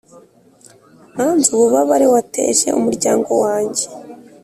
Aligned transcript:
nanze 1.13 1.47
ububabare 1.55 2.05
wateje 2.13 2.67
umuryango 2.79 3.31
wanjye! 3.43 3.85